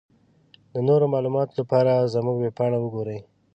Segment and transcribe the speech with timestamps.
[0.73, 3.09] د نورو معلوماتو لپاره زمونږ ويبپاڼه وګورٸ.